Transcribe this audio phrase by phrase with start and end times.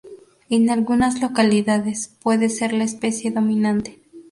[0.49, 3.99] En algunas localidades puede ser la especie dominante.